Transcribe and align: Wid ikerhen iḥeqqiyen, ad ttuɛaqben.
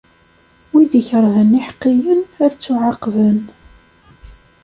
Wid 0.71 0.91
ikerhen 0.99 1.57
iḥeqqiyen, 1.59 2.21
ad 2.43 2.51
ttuɛaqben. 2.53 3.39